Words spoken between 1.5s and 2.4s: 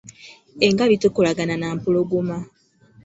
na mpologoma.